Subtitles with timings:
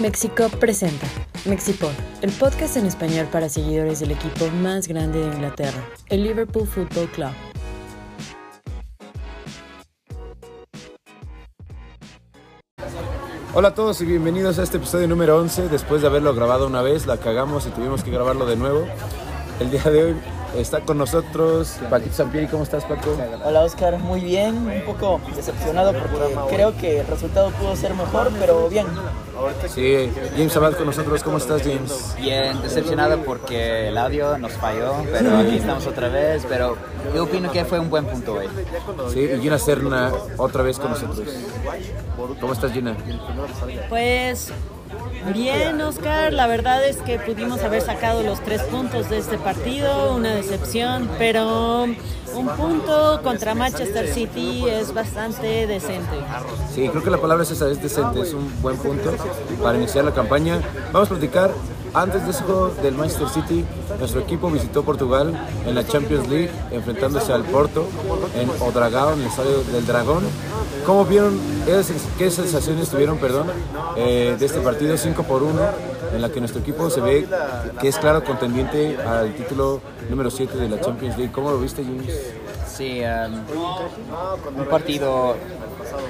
[0.00, 1.06] México presenta
[1.44, 6.66] Mexipod, el podcast en español para seguidores del equipo más grande de Inglaterra, el Liverpool
[6.66, 7.30] Football Club.
[13.52, 15.68] Hola a todos y bienvenidos a este episodio número 11.
[15.68, 18.86] Después de haberlo grabado una vez, la cagamos y tuvimos que grabarlo de nuevo.
[19.60, 20.16] El día de hoy
[20.56, 22.46] está con nosotros Paquito Sampieri.
[22.46, 23.16] ¿Cómo estás, Paco?
[23.44, 28.30] Hola Oscar, muy bien, un poco decepcionado porque creo que el resultado pudo ser mejor,
[28.38, 28.86] pero bien.
[29.68, 31.22] Sí, James Abad con nosotros.
[31.22, 32.14] ¿Cómo estás, James?
[32.20, 36.44] Bien, decepcionado porque el audio nos falló, pero aquí estamos otra vez.
[36.48, 36.76] Pero
[37.14, 38.48] yo opino que fue un buen punto hoy.
[39.12, 41.26] Sí, y Gina Serna otra vez con nosotros.
[42.40, 42.96] ¿Cómo estás, Gina?
[43.88, 44.52] Pues
[45.34, 50.14] bien, Oscar, la verdad es que pudimos haber sacado los tres puntos de este partido,
[50.14, 56.16] una decepción, pero un punto contra Manchester City es bastante decente.
[56.74, 59.12] Sí, creo que la palabra es esa, es decente, es un buen punto
[59.62, 60.60] para iniciar la campaña.
[60.92, 61.50] Vamos a platicar
[61.94, 63.64] antes de ese juego del Manchester City,
[63.98, 65.32] nuestro equipo visitó Portugal
[65.66, 67.86] en la Champions League, enfrentándose al Porto
[68.34, 70.24] en Odragao, en el estadio del Dragón.
[70.86, 71.38] ¿Cómo vieron,
[72.18, 73.48] qué sensaciones tuvieron, perdón,
[73.96, 75.60] eh, de este partido 5 por 1,
[76.14, 77.28] en la que nuestro equipo se ve
[77.80, 81.32] que es claro contendiente al título número 7 de la Champions League?
[81.32, 82.14] ¿Cómo lo viste, James?
[82.66, 85.36] Sí, um, un partido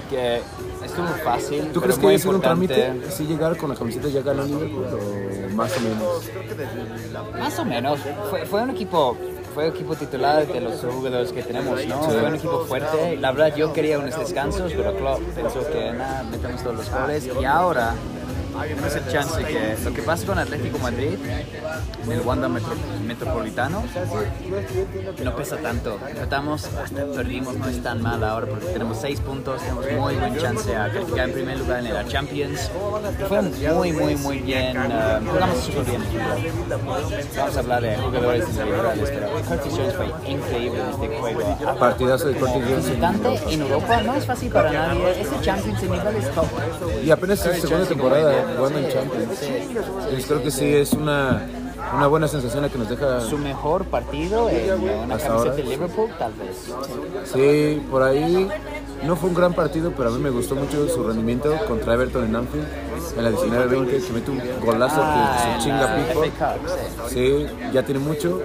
[0.08, 0.40] que
[0.84, 1.62] estuvo fácil.
[1.72, 4.44] ¿Tú pero crees que muy es un trámite si llegar con la camiseta ya ganó
[4.44, 6.30] Liverpool o más o menos?
[7.38, 8.00] Más o menos.
[8.30, 9.16] Fue, fue un equipo
[9.54, 12.02] fue equipo titular de los jugadores que tenemos, ¿no?
[12.02, 13.16] Fue un equipo fuerte.
[13.16, 17.28] La verdad, yo quería unos descansos, pero Klopp pensó que nada, metemos todos los goles.
[17.40, 17.94] Y ahora
[18.62, 21.16] tenemos el chance que lo que pasa con Atlético Madrid
[22.04, 22.74] en el Wanda Metro-
[23.06, 23.82] Metropolitano
[25.24, 25.98] no pesa tanto.
[26.14, 30.36] Tratamos, hasta perdimos, no es tan mal ahora porque tenemos seis puntos, tenemos muy buen
[30.38, 32.70] chance a calificar en primer lugar en la Champions.
[33.28, 34.76] Fue muy, muy, muy bien.
[34.76, 36.02] eh, jugamos súper bien.
[37.36, 41.40] Vamos a hablar de jugadores individuales, pero Curtis Jones fue increíble en este juego.
[41.78, 42.86] Partidazo de Curtis Jones.
[43.52, 45.20] En Europa no es fácil para nadie.
[45.20, 46.46] Ese Champions en nivel es top.
[47.04, 49.42] Y apenas es segunda temporada jugando en Champions.
[49.42, 51.46] Entonces creo que sí es una,
[51.96, 53.20] una buena sensación la que nos deja.
[53.20, 55.52] Su mejor partido en una Hasta camiseta ahora.
[55.54, 56.70] de Liverpool, tal vez.
[57.32, 58.48] Sí, por ahí
[59.04, 62.24] no fue un gran partido, pero a mí me gustó mucho su rendimiento contra Everton
[62.24, 62.66] en Anfield
[63.16, 67.46] en la 19-20, que mete un golazo Ah, que se chinga Cup, sí.
[67.72, 68.40] Ya tiene mucho,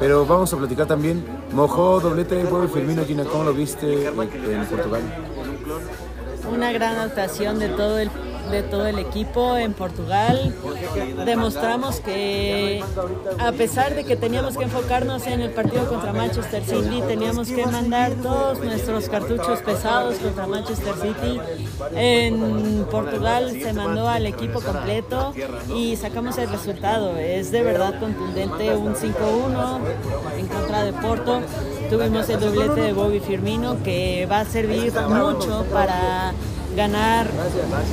[0.00, 1.24] pero vamos a platicar también.
[1.52, 5.02] Mojó doblete de Bobby Firmino, Gina, ¿cómo lo viste en Portugal?
[6.52, 8.10] Una gran actuación de todo el
[8.50, 10.54] de todo el equipo en Portugal.
[11.24, 12.82] Demostramos que
[13.38, 17.66] a pesar de que teníamos que enfocarnos en el partido contra Manchester City, teníamos que
[17.66, 21.40] mandar todos nuestros cartuchos pesados contra Manchester City.
[21.94, 25.34] En Portugal se mandó al equipo completo
[25.74, 27.16] y sacamos el resultado.
[27.16, 29.78] Es de verdad contundente un 5-1
[30.38, 31.40] en contra de Porto.
[31.90, 36.32] Tuvimos el doblete de Bobby Firmino que va a servir mucho para
[36.78, 37.26] ganar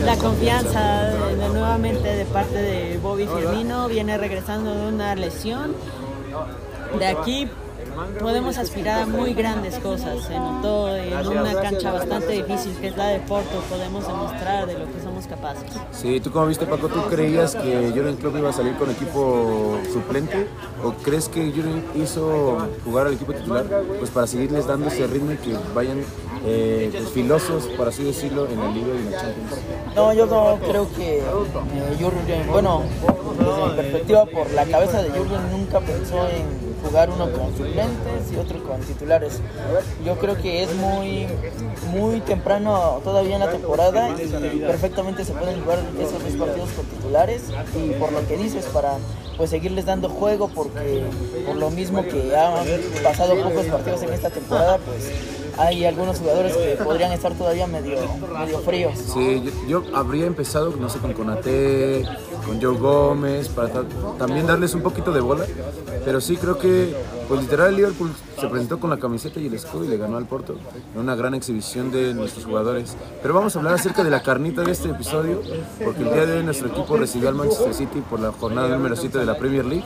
[0.06, 3.88] la confianza de- de- nuevamente de parte de Bobby Firmino.
[3.88, 5.74] Viene regresando de una lesión.
[7.00, 7.50] De aquí
[8.20, 10.22] podemos aspirar a muy grandes cosas.
[10.28, 13.60] Se notó en una cancha bastante difícil que es la de Porto.
[13.70, 15.64] Podemos demostrar de lo que somos capaces.
[15.92, 16.88] Sí, ¿tú cómo viste, Paco?
[16.88, 20.48] ¿Tú creías que Jurgen Klopp iba a salir con equipo suplente?
[20.84, 23.66] ¿O crees que Jurgen hizo jugar al equipo titular
[23.98, 26.04] pues para seguirles dando ese ritmo y que vayan
[26.46, 29.52] eh, pues, filosos, por así decirlo, en la Liga y en la Champions?
[29.96, 32.84] No, yo no creo que eh, bueno,
[33.40, 38.32] desde mi perspectiva, por la cabeza de Jürgen nunca pensó en jugar uno con suplentes
[38.32, 39.42] y otro con titulares.
[40.06, 41.28] Yo creo que es muy,
[41.92, 46.86] muy temprano todavía en la temporada y perfectamente se pueden jugar esos dos partidos con
[46.86, 47.44] titulares
[47.76, 48.98] y por lo que dices, para
[49.38, 51.04] pues seguirles dando juego porque
[51.46, 52.66] por lo mismo que han
[53.04, 55.12] pasado pocos partidos en esta temporada, pues
[55.58, 57.98] hay algunos jugadores que podrían estar todavía medio,
[58.38, 58.94] medio fríos.
[59.14, 62.04] Sí, yo, yo habría empezado, no sé, con Conate,
[62.46, 63.84] con Joe Gómez, para ta-
[64.18, 65.46] también darles un poquito de bola.
[66.04, 66.96] Pero sí creo que,
[67.28, 70.18] pues literal, el Liverpool se presentó con la camiseta y el escudo y le ganó
[70.18, 70.56] al Porto.
[70.94, 72.96] En una gran exhibición de nuestros jugadores.
[73.22, 75.42] Pero vamos a hablar acerca de la carnita de este episodio,
[75.84, 78.96] porque el día de hoy nuestro equipo recibió al Manchester City por la jornada número
[78.96, 79.84] 7 de la Premier League.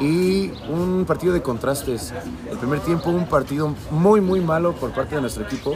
[0.00, 2.12] Y un partido de contrastes.
[2.50, 5.74] El primer tiempo, un partido muy, muy malo por parte de nuestro equipo.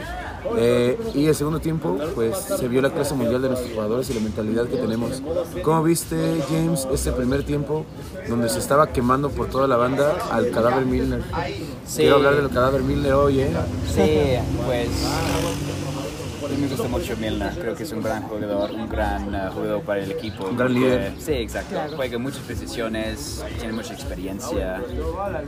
[0.57, 4.13] Eh, y el segundo tiempo, pues se vio la clase mundial de nuestros jugadores y
[4.13, 5.21] la mentalidad que tenemos.
[5.63, 7.85] ¿Cómo viste, James, este primer tiempo
[8.27, 11.21] donde se estaba quemando por toda la banda al cadáver Milner?
[11.85, 12.01] Sí.
[12.01, 13.51] Quiero hablar del cadáver Milner hoy, ¿eh?
[13.93, 14.89] Sí, pues
[16.57, 20.01] me gusta mucho Milna, creo que es un gran jugador, un gran uh, jugador para
[20.01, 20.45] el equipo.
[20.45, 21.13] Un gran líder.
[21.19, 21.75] Sí, exacto.
[21.95, 24.81] Juega muchas posiciones, tiene mucha experiencia,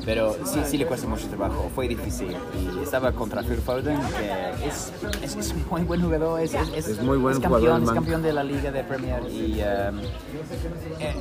[0.05, 1.69] pero sí, sí le cuesta mucho trabajo.
[1.73, 4.91] Fue difícil y estaba contra Phil Foden, que es,
[5.23, 7.91] es, es un muy buen jugador, es, es, Es muy buen es jugador, campeón, es
[7.91, 9.99] campeón de la Liga de Premier y um,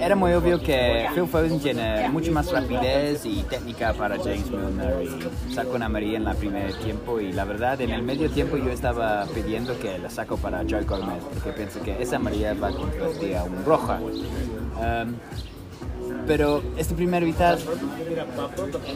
[0.00, 5.02] era muy obvio que Phil Foden tiene mucho más rapidez y técnica para James Milner
[5.02, 8.56] y sacó una amarilla en el primer tiempo y la verdad en el medio tiempo
[8.56, 12.68] yo estaba pidiendo que la saco para Joe Gomez porque pienso que esa amarilla va
[12.68, 14.00] a convertir a un roja.
[14.00, 15.14] Um,
[16.30, 17.58] pero este primer mitad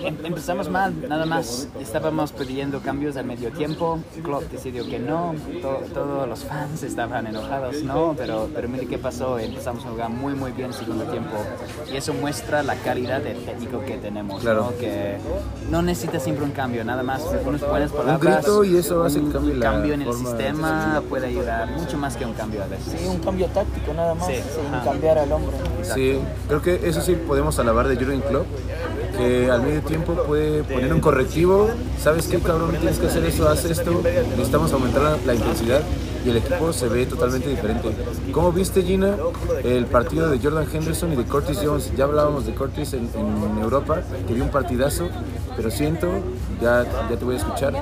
[0.04, 1.66] em- empezamos mal, nada más.
[1.80, 7.26] Estábamos pidiendo cambios al medio tiempo, Klopp decidió que no, to- todos los fans estaban
[7.26, 11.02] enojados, no, pero, pero mire qué pasó, empezamos a jugar muy muy bien el segundo
[11.06, 11.34] tiempo.
[11.92, 14.70] Y eso muestra la calidad del técnico que tenemos, Claro.
[14.70, 14.78] ¿no?
[14.78, 15.16] que
[15.72, 17.20] no necesita siempre un cambio, nada más.
[17.44, 21.02] Unas buenas Un palabras, grito y eso hace un cambie la cambio en el sistema
[21.08, 22.94] puede ayudar mucho más que un cambio a veces.
[22.96, 25.56] Sí, un cambio táctico nada más, Sí, sin cambiar al hombre.
[25.92, 28.46] Sí, creo que eso sí podemos alabar de Jurgen Klopp,
[29.18, 31.68] que al medio tiempo puede poner un correctivo,
[32.00, 32.70] ¿sabes qué cabrón?
[32.70, 35.82] Tienes que hacer esto, haz esto, necesitamos aumentar la, intensidad
[36.24, 37.90] y el equipo se ve totalmente diferente.
[38.32, 39.16] ¿Cómo viste Gina
[39.62, 41.92] el partido de Jordan Henderson y de Curtis Jones?
[41.96, 45.08] Ya hablábamos de Curtis en, en Europa, que dio un partidazo,
[45.56, 46.08] pero siento,
[46.60, 47.74] ya, ya te voy a escuchar,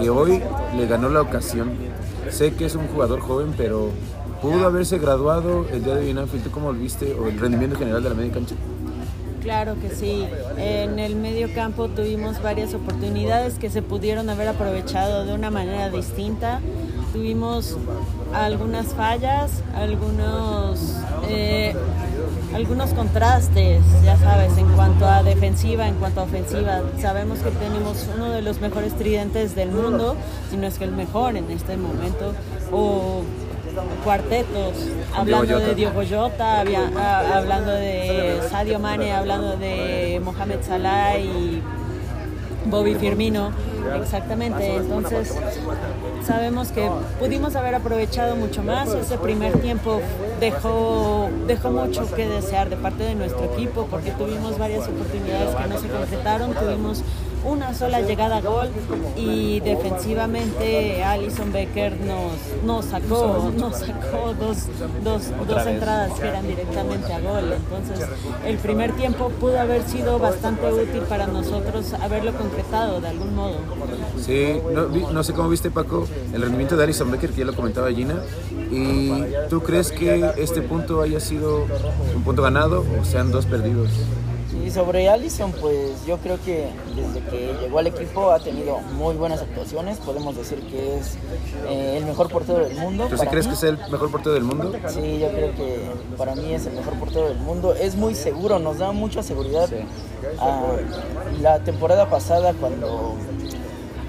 [0.00, 0.40] que hoy
[0.76, 1.72] le ganó la ocasión.
[2.30, 3.90] Sé que es un jugador joven, pero
[4.40, 6.44] pudo haberse graduado el día de hoy en Anfield.
[6.44, 7.14] ¿Tú cómo lo viste?
[7.14, 8.54] ¿O el rendimiento general de la media cancha?
[9.42, 10.26] Claro que sí.
[10.58, 15.88] En el medio campo tuvimos varias oportunidades que se pudieron haber aprovechado de una manera
[15.90, 16.60] distinta.
[17.12, 17.76] Tuvimos
[18.34, 20.96] algunas fallas, algunos,
[21.28, 21.74] eh,
[22.54, 26.82] algunos contrastes, ya sabes, en cuanto a defensiva, en cuanto a ofensiva.
[27.00, 30.16] Sabemos que tenemos uno de los mejores tridentes del mundo,
[30.50, 32.32] si no es que el mejor en este momento,
[32.70, 33.22] o
[34.04, 34.74] cuartetos,
[35.16, 35.74] hablando de.
[35.74, 41.62] Diogo Jota, había- ah, hablando de Sadio Mane, hablando de Mohamed Salah y
[42.66, 43.50] Bobby Firmino.
[44.02, 45.34] Exactamente, entonces
[46.24, 46.88] sabemos que
[47.18, 48.88] pudimos haber aprovechado mucho más.
[48.94, 50.00] Ese primer tiempo
[50.38, 55.66] dejó, dejó mucho que desear de parte de nuestro equipo porque tuvimos varias oportunidades que
[55.68, 56.52] no se concretaron.
[56.54, 57.02] Tuvimos
[57.44, 58.68] una sola llegada a gol
[59.16, 62.32] y defensivamente Alison Becker nos,
[62.64, 64.66] nos sacó, nos sacó dos,
[65.02, 67.52] dos, dos entradas que eran directamente a gol.
[67.52, 68.08] Entonces
[68.46, 73.56] el primer tiempo pudo haber sido bastante útil para nosotros haberlo concretado de algún modo.
[74.20, 74.60] Sí,
[75.12, 78.16] no sé cómo viste Paco el rendimiento de Alison Becker, que ya lo comentaba Gina.
[78.70, 79.10] ¿Y
[79.48, 81.66] tú crees que este punto haya sido
[82.14, 83.90] un punto ganado o sean dos perdidos?
[84.70, 89.16] Y sobre Allison, pues yo creo que desde que llegó al equipo ha tenido muy
[89.16, 89.98] buenas actuaciones.
[89.98, 91.16] Podemos decir que es
[91.68, 93.08] eh, el mejor portero del mundo.
[93.10, 93.50] ¿Tú sí crees mí.
[93.50, 94.72] que es el mejor portero del mundo?
[94.86, 95.80] Sí, yo creo que
[96.16, 97.74] para mí es el mejor portero del mundo.
[97.74, 99.68] Es muy seguro, nos da mucha seguridad.
[99.68, 99.74] Sí.
[100.38, 100.76] Ah,
[101.40, 103.16] la temporada pasada cuando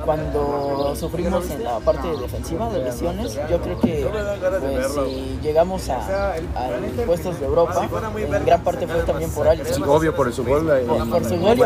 [0.05, 4.07] cuando sufrimos en la parte defensiva de lesiones, yo creo que
[4.59, 6.35] pues, si llegamos a, a
[7.05, 7.87] puestos de Europa,
[8.17, 9.83] en gran parte fue también por Es Alisson.
[9.89, 10.65] obvio por su gol.
[10.87, 11.57] Por, por su gol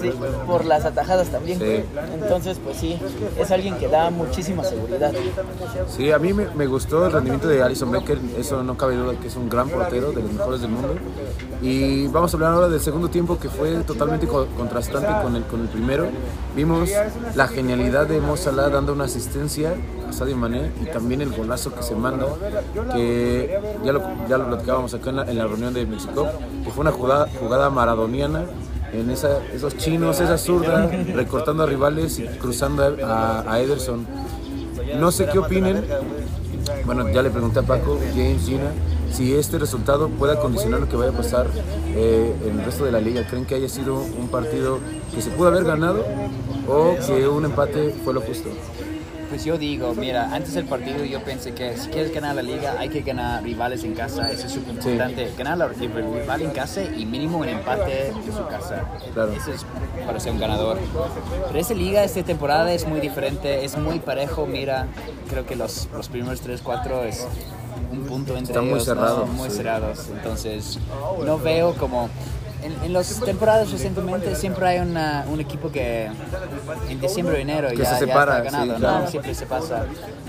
[0.00, 0.12] sí,
[0.46, 1.58] por las atajadas también.
[1.58, 1.84] Sí.
[2.14, 2.98] Entonces, pues sí,
[3.38, 5.12] es alguien que da muchísima seguridad.
[5.88, 9.14] Sí, a mí me, me gustó el rendimiento de Alison Becker, eso no cabe duda
[9.20, 10.94] que es un gran portero, de los mejores del mundo.
[11.62, 15.44] Y vamos a hablar ahora del segundo tiempo que fue totalmente co- contrastante con el,
[15.44, 16.06] con el primero.
[16.54, 16.90] Vimos
[17.34, 19.74] la genialidad de Mo Salah dando una asistencia
[20.08, 22.26] a Sadio Mané y también el golazo que se manda,
[22.92, 26.28] que ya lo, ya lo platicábamos acá en la, en la reunión de México,
[26.64, 28.44] que fue una jugada, jugada maradoniana
[28.92, 34.06] en esa, esos chinos, esa zurda, recortando a rivales y cruzando a, a Ederson.
[34.98, 35.84] No sé qué opinen.
[36.86, 38.70] Bueno, ya le pregunté a Paco, James, Gina,
[39.14, 41.46] si este resultado puede condicionar lo que vaya a pasar
[41.94, 43.24] eh, en el resto de la liga.
[43.26, 44.80] ¿Creen que haya sido un partido
[45.14, 46.04] que se pudo haber ganado
[46.68, 48.48] o que un empate fue lo justo?
[49.28, 52.76] Pues yo digo, mira, antes del partido yo pensé que si quieres ganar la liga
[52.78, 55.32] hay que ganar rivales en casa, eso es súper importante.
[55.36, 58.84] Ganar la el rival en casa y mínimo un empate en su casa.
[59.12, 59.32] Claro.
[59.32, 59.64] Eso es
[60.06, 60.78] para ser un ganador.
[61.48, 64.86] Pero esta liga, esta temporada es muy diferente, es muy parejo, mira,
[65.28, 67.26] creo que los, los primeros 3-4 es
[67.92, 68.94] un punto entre Están muy ellos, ¿no?
[68.94, 69.56] cerrados, muy sí.
[69.56, 70.08] cerrados.
[70.10, 70.78] Entonces,
[71.24, 72.08] no veo como...
[72.64, 76.10] En, en las temporadas recientemente siempre hay una- un equipo que
[76.88, 78.78] en diciembre o enero Que ya, se ya separa, está ganado, sí, ¿no?
[78.78, 79.06] claro.
[79.08, 79.84] Siempre se pasa.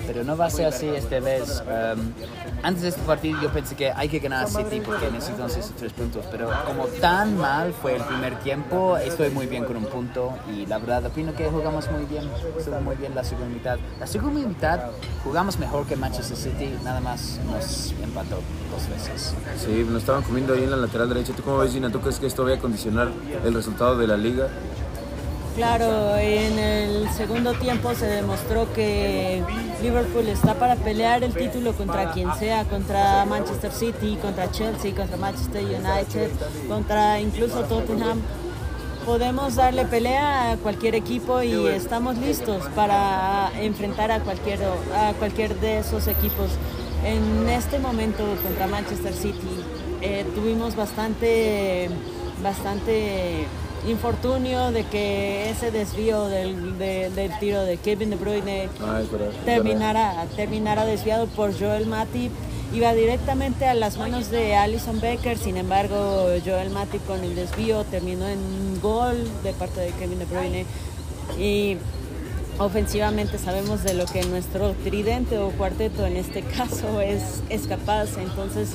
[0.05, 1.63] pero no va a ser así esta vez.
[1.65, 2.11] Um,
[2.61, 5.71] antes de este partido yo pensé que hay que ganar a City porque necesitamos esos
[5.75, 9.85] tres puntos, pero como tan mal fue el primer tiempo, estoy muy bien con un
[9.85, 13.77] punto y la verdad opino que jugamos muy bien, estuvo muy bien la segunda mitad.
[13.99, 14.79] La segunda mitad
[15.23, 18.35] jugamos mejor que Manchester City, nada más nos empató
[18.71, 19.33] dos veces.
[19.65, 21.33] Sí, nos estaban comiendo ahí en la lateral derecha.
[21.35, 21.89] ¿Tú cómo ves, Gina?
[21.91, 23.09] ¿Tú crees que esto va a condicionar
[23.43, 24.47] el resultado de la liga?
[25.55, 29.41] Claro, en el segundo tiempo se demostró que
[29.81, 35.15] Liverpool está para pelear el título contra quien sea, contra Manchester City, contra Chelsea, contra
[35.15, 36.29] Manchester United,
[36.67, 38.19] contra incluso Tottenham.
[39.05, 45.55] Podemos darle pelea a cualquier equipo y estamos listos para enfrentar a cualquier, a cualquier
[45.61, 46.49] de esos equipos.
[47.05, 49.63] En este momento contra Manchester City
[50.01, 51.89] eh, tuvimos bastante,
[52.43, 53.45] bastante
[53.87, 58.69] infortunio de que ese desvío del, del tiro de Kevin De Bruyne
[59.45, 62.31] terminara, terminara desviado por Joel Matip.
[62.73, 67.83] Iba directamente a las manos de Alison Becker, sin embargo Joel Matip con el desvío
[67.85, 70.65] terminó en gol de parte de Kevin De Bruyne.
[71.39, 71.77] Y
[72.57, 78.17] ofensivamente sabemos de lo que nuestro tridente o cuarteto en este caso es, es capaz.
[78.17, 78.69] Entonces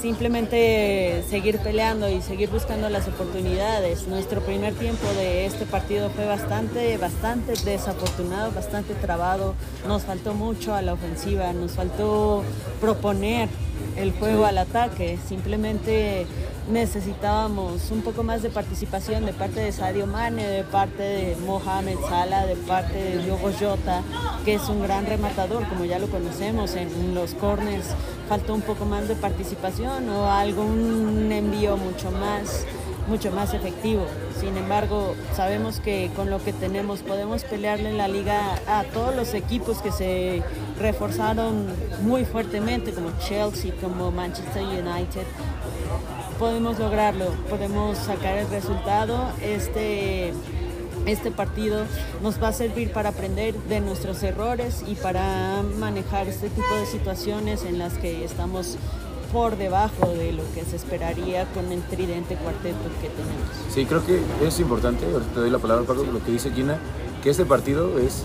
[0.00, 4.06] simplemente seguir peleando y seguir buscando las oportunidades.
[4.08, 9.54] Nuestro primer tiempo de este partido fue bastante, bastante desafortunado, bastante trabado.
[9.86, 12.42] Nos faltó mucho a la ofensiva, nos faltó
[12.80, 13.48] proponer
[13.96, 15.18] el juego al ataque.
[15.28, 16.26] Simplemente
[16.70, 21.96] necesitábamos un poco más de participación de parte de Sadio Mane, de parte de Mohamed
[22.08, 24.02] Salah, de parte de Diogo Jota,
[24.44, 27.86] que es un gran rematador, como ya lo conocemos en los corners.
[28.28, 32.66] Faltó un poco más de participación o algún envío mucho más
[33.08, 34.04] mucho más efectivo.
[34.40, 39.14] Sin embargo, sabemos que con lo que tenemos podemos pelearle en la liga a todos
[39.14, 40.42] los equipos que se
[40.80, 41.66] reforzaron
[42.02, 45.22] muy fuertemente, como Chelsea, como Manchester United
[46.38, 49.30] podemos lograrlo, podemos sacar el resultado.
[49.42, 50.32] Este,
[51.06, 51.84] este partido
[52.22, 56.86] nos va a servir para aprender de nuestros errores y para manejar este tipo de
[56.86, 58.76] situaciones en las que estamos
[59.32, 63.50] por debajo de lo que se esperaría con el tridente cuarteto que tenemos.
[63.70, 66.78] Sí, creo que es importante, ahorita te doy la palabra Paco, lo que dice Gina,
[67.22, 68.22] que este partido es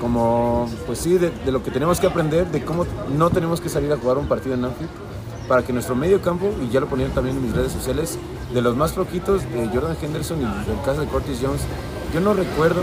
[0.00, 3.92] como, pues sí, de, lo que tenemos que aprender, de cómo no tenemos que salir
[3.92, 4.90] a jugar un partido en Anfield,
[5.52, 8.18] para que nuestro medio campo, y ya lo ponían también en mis redes sociales,
[8.54, 11.60] de los más floquitos de Jordan Henderson y del caso de Curtis Jones,
[12.14, 12.80] yo no recuerdo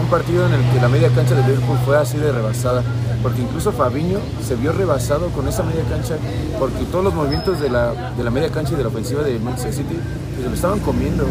[0.00, 2.84] un partido en el que la media cancha de Liverpool fue así de rebasada,
[3.24, 6.14] porque incluso Fabiño se vio rebasado con esa media cancha,
[6.60, 9.40] porque todos los movimientos de la, de la media cancha y de la ofensiva de
[9.40, 11.24] Manchester City pues, se lo estaban comiendo.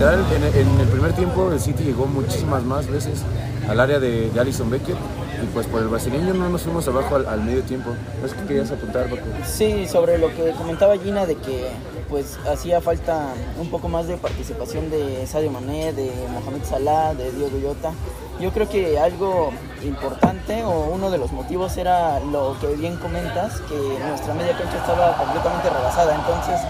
[0.00, 3.22] En, el primer tiempo el City llegó muchísimas más veces
[3.68, 4.96] al área de, de Alison Becker
[5.42, 7.90] y pues por el brasileño no nos fuimos abajo al, medio tiempo.
[8.20, 9.22] ¿No es que querías apuntar, Paco?
[9.44, 11.68] Sí, sobre lo que comentaba Gina de que
[12.08, 17.32] pues hacía falta un poco más de participación de Sadio Mané, de Mohamed Salah, de
[17.32, 17.92] Diego Llota.
[18.40, 23.60] Yo creo que algo importante o uno de los motivos era lo que bien comentas,
[23.62, 26.14] que nuestra media cancha estaba completamente rebasada.
[26.14, 26.60] Entonces,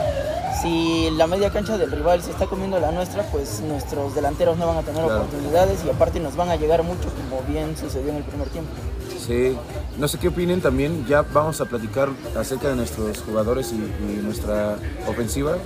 [0.63, 4.69] si la media cancha del rival se está comiendo la nuestra, pues nuestros delanteros no
[4.69, 8.19] van a tener oportunidades y aparte nos van a llegar mucho, como bien sucedió en
[8.19, 8.71] el primer tiempo.
[9.19, 9.57] Sí,
[9.99, 14.77] no sé qué opinen también, ya vamos a platicar acerca de nuestros jugadores y, nuestra
[15.09, 15.57] ofensiva,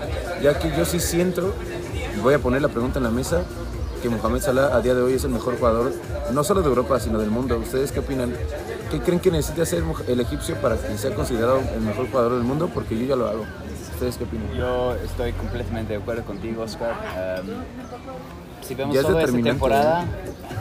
[0.43, 1.53] ya que yo sí siento,
[2.23, 3.43] voy a poner la pregunta en la mesa,
[4.03, 5.93] que Mohamed Salah a día de hoy es el mejor jugador,
[6.33, 7.59] no solo de Europa, sino del mundo.
[7.59, 8.35] ¿Ustedes qué opinan?
[8.91, 12.43] ¿Qué creen que necesita hacer el egipcio para que sea considerado el mejor jugador del
[12.43, 12.71] mundo?
[12.73, 13.45] Porque yo ya lo hago.
[13.97, 14.53] ¿Ustedes qué opinan?
[14.55, 16.93] Yo estoy completamente de acuerdo contigo, Oscar.
[17.43, 17.49] Um,
[18.61, 20.05] si vemos toda esta temporada,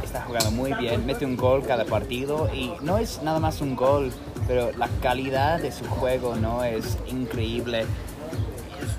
[0.01, 3.75] está jugando muy bien, mete un gol cada partido y no es nada más un
[3.75, 4.13] gol,
[4.47, 7.85] pero la calidad de su juego no es increíble.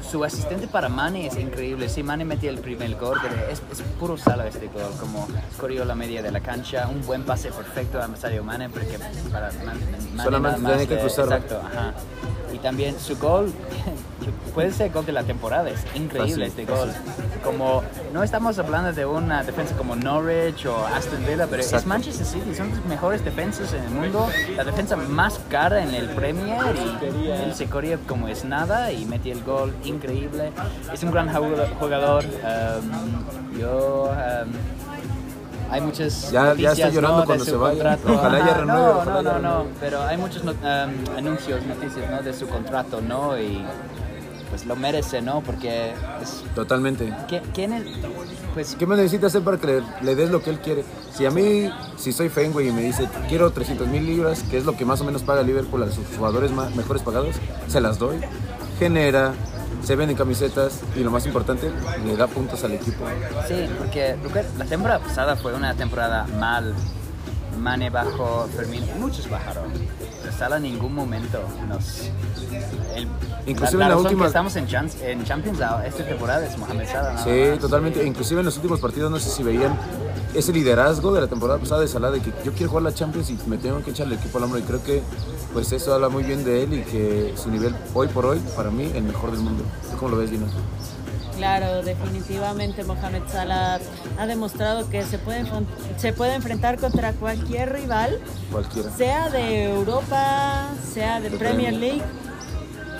[0.07, 1.89] Su asistente para Mane es increíble.
[1.89, 3.63] Sí, Mane metió el primer gol, pero es,
[3.99, 4.93] puro salo este gol.
[5.01, 5.29] Como
[5.59, 8.99] corrió la media de la cancha, un buen pase perfecto a Masario Mane, porque
[9.33, 11.25] para Mane, Solamente tiene que cruzar.
[11.25, 11.95] Exacto, ajá.
[12.67, 13.53] También su gol
[14.55, 16.91] puede ser gol de la temporada, es increíble este gol.
[17.45, 22.27] Como no estamos hablando de una defensa como Norwich o Aston Villa, pero es Manchester
[22.27, 26.75] City, son los mejores defensas en el mundo, la defensa más cara en el Premier
[27.23, 30.51] y él se corría como es nada y metió el gol increíble.
[30.93, 32.25] Es un gran jugador.
[32.25, 34.76] Um, yo um,
[35.71, 37.99] hay muchas ya, noticias, ya está llorando cuando se vaya.
[38.09, 38.83] Ojalá ya renueve.
[38.83, 40.53] No, no, no, no, pero hay muchos um,
[41.17, 42.23] anuncios, noticias ¿no?
[42.23, 43.39] de su contrato, ¿no?
[43.39, 43.65] Y
[44.51, 45.41] pues lo merece, ¿no?
[45.41, 45.93] Porque
[46.23, 47.13] es, Totalmente.
[47.29, 47.85] ¿qué- ¿quién es?
[48.55, 50.85] Pues ¿Qué más necesita hacer para que le, le des lo que él quiere?
[51.13, 54.65] Si a mí, si soy Fenway y me dice, quiero 300 mil libras, que es
[54.65, 57.35] lo que más o menos paga Liverpool a sus jugadores más, mejores pagados,
[57.67, 58.19] se las doy.
[58.79, 59.33] Genera,
[59.83, 61.71] se venden camisetas y lo más importante,
[62.05, 63.05] le da puntos al equipo.
[63.47, 64.17] Sí, porque
[64.59, 66.75] la temporada pasada fue una temporada mal.
[67.59, 69.65] Mane bajó, Fermín, muchos bajaron.
[70.39, 72.11] Salah en ningún momento nos...
[72.95, 73.09] El,
[73.47, 76.87] Inclusive la, en la última- que estamos en, Chans- en Champions esta temporada es Mohamed
[76.89, 77.23] Salah.
[77.23, 77.59] Sí, más.
[77.61, 78.05] totalmente.
[78.05, 79.77] Inclusive en los últimos partidos, no sé si veían
[80.35, 83.31] ese liderazgo de la temporada pasada de Salah, de que yo quiero jugar la Champions
[83.31, 84.59] y me tengo que echarle el equipo al hombro.
[84.59, 85.03] Y creo que
[85.53, 88.71] pues eso habla muy bien de él y que su nivel hoy por hoy, para
[88.71, 89.63] mí, el mejor del mundo.
[89.91, 90.47] ¿Tú cómo lo ves, Dino?
[91.37, 93.79] Claro, definitivamente Mohamed Salah
[94.19, 95.45] ha demostrado que se puede,
[95.99, 98.19] se puede enfrentar contra cualquier rival,
[98.51, 98.91] Cualquiera.
[98.91, 101.75] sea de Europa, sea de De Premier.
[101.75, 102.03] League.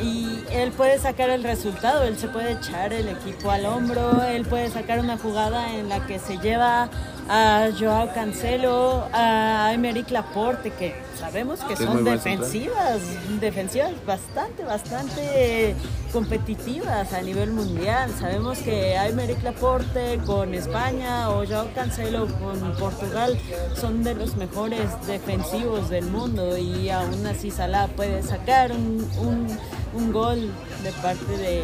[0.03, 4.45] Y él puede sacar el resultado, él se puede echar el equipo al hombro, él
[4.45, 6.91] puede sacar una jugada en la que se lleva
[7.29, 13.01] a Joao Cancelo, a Emerick Laporte, que sabemos que son defensivas,
[13.41, 15.75] defensivas bastante, bastante
[16.13, 18.11] competitivas a nivel mundial.
[18.19, 23.39] Sabemos que Aymeric Laporte con España o Joao Cancelo con Portugal
[23.75, 29.59] son de los mejores defensivos del mundo y aún así Salah puede sacar un, un-
[29.95, 30.51] un gol
[30.83, 31.63] de parte de...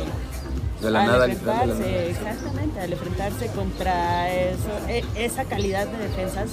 [0.83, 2.05] De la al nada, literal, de la enfrentarse, nada.
[2.05, 6.51] exactamente, al enfrentarse contra eso, e- esa calidad de defensas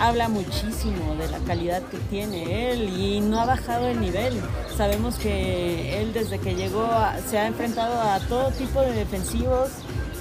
[0.00, 4.40] habla muchísimo de la calidad que tiene él y no ha bajado el nivel.
[4.76, 9.68] Sabemos que él desde que llegó a- se ha enfrentado a todo tipo de defensivos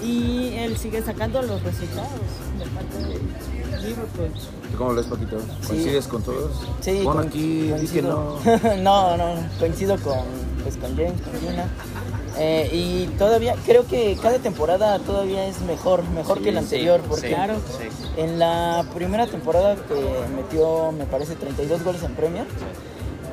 [0.04, 2.10] y él sigue sacando los resultados
[2.60, 4.32] de parte de Liverpool.
[4.72, 5.38] ¿Tú cómo lo ves, Paquito?
[5.68, 6.52] ¿Coincides con todos?
[6.82, 8.38] Sí, con- aquí, di que no.
[8.82, 10.20] no, no, coincido con,
[10.64, 11.66] pues, con James, con Gina.
[12.40, 17.06] Eh, y todavía, creo que cada temporada todavía es mejor, mejor que la anterior, sí,
[17.10, 17.56] porque sí, Claro.
[17.80, 17.88] sí.
[18.22, 19.96] en la primera temporada que
[20.36, 22.46] metió, me parece, 32 goles en Premier,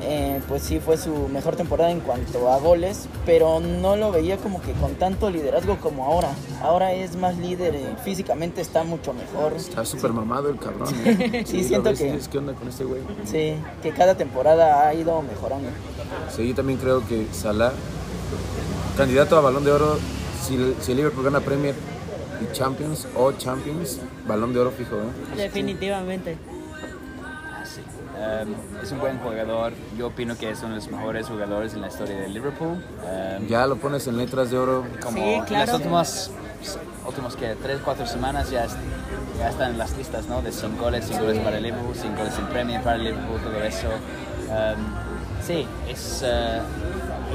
[0.07, 4.37] eh, pues sí fue su mejor temporada en cuanto a goles, pero no lo veía
[4.37, 6.29] como que con tanto liderazgo como ahora.
[6.61, 9.53] Ahora es más líder, eh, físicamente está mucho mejor.
[9.53, 10.89] Está súper mamado el cabrón.
[11.05, 11.43] ¿eh?
[11.47, 13.01] Sí, siento ves que- ¿Qué onda con este güey?
[13.25, 15.69] Sí, que cada temporada ha ido mejorando.
[16.35, 17.71] Sí, yo también creo que Salah,
[18.97, 19.97] candidato a Balón de Oro,
[20.41, 21.75] si, el- si el Liverpool gana Premier
[22.41, 25.37] y Champions o Champions, Balón de Oro fijo, ¿eh?
[25.37, 26.37] Definitivamente.
[27.65, 27.81] Sí.
[28.17, 28.53] Um,
[28.83, 29.73] es un buen jugador.
[29.97, 32.77] Yo opino que es uno de los mejores jugadores en la historia de Liverpool.
[33.39, 34.85] Um, Ya lo pones en letras de oro.
[35.01, 35.65] como Sí, claro.
[35.65, 36.31] las últimas,
[37.07, 38.67] últimos que 3, 4 semanas ya,
[39.37, 40.41] ya están en las listas, ¿no?
[40.41, 43.87] De 5 goles, 5 goles para Liverpool, 5 goles en Premier para Liverpool, todo eso.
[43.87, 46.59] Um, sí, es, eh,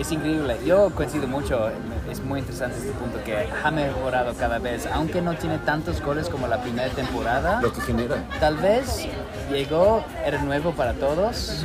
[0.00, 0.58] es increíble.
[0.64, 1.70] Yo coincido mucho,
[2.10, 6.28] es muy interesante este punto que ha mejorado cada vez, aunque no tiene tantos goles
[6.28, 7.60] como la primera temporada.
[7.60, 8.24] Lo que genera.
[8.40, 9.06] Tal vez
[9.50, 11.64] llegó, era nuevo para todos.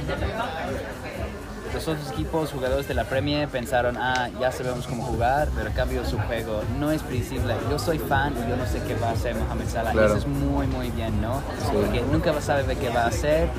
[1.73, 6.05] Los otros equipos, jugadores de la Premier, pensaron, ah, ya sabemos cómo jugar, pero cambio
[6.05, 7.53] su juego no es predecible.
[7.69, 9.91] Yo soy fan y yo no sé qué va a hacer Mohamed Salah.
[9.91, 10.07] Claro.
[10.07, 11.41] Eso es muy, muy bien, ¿no?
[11.73, 13.49] Porque nunca va a saber qué va a hacer.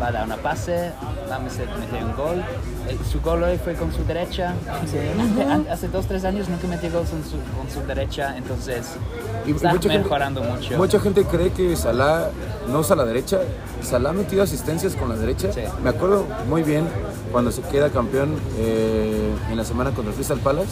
[0.00, 0.90] Va a dar una pase,
[1.30, 1.68] va a meter
[2.04, 2.42] un gol.
[2.88, 4.54] Eh, Su gol hoy fue con su derecha.
[4.82, 8.86] Hace- Hace dos, tres años nunca metió gol con su, con su derecha, entonces
[9.46, 10.76] Y está mucha gente- mejorando mucho.
[10.76, 12.30] Mucha gente cree que Salah
[12.68, 13.38] no usa la derecha.
[13.82, 15.52] Salah ha metido asistencias con la derecha.
[15.52, 15.60] Sí.
[15.82, 16.88] Me acuerdo muy bien
[17.30, 20.70] cuando se queda campeón eh, en la semana contra el Crystal Palace,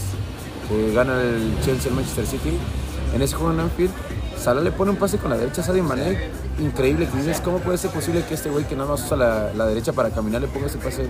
[0.95, 2.59] gana el Chelsea el Manchester City.
[3.15, 3.91] En ese juego en Anfield,
[4.39, 6.31] Salah le pone un pase con la derecha a Sadio Mané.
[6.59, 9.93] Increíble, que ¿cómo puede ser posible que este güey que nada más usa la, derecha
[9.93, 11.07] para caminar le ponga ese pase